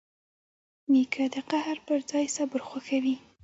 نیکه 0.91 1.23
د 1.33 1.35
قهر 1.49 1.77
پر 1.85 1.99
ځای 2.09 2.25
صبر 2.35 2.59
خوښوي. 2.69 3.15